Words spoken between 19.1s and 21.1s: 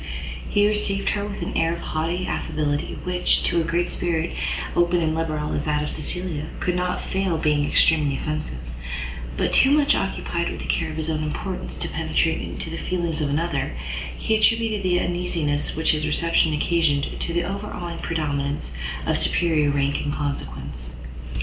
superior rank and consequence.